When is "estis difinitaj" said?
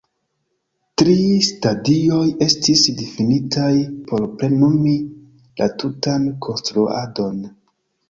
2.47-3.69